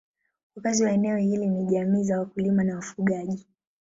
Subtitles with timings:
[0.55, 3.47] Wakazi wa eneo hili ni jamii za wakulima na wafugaji.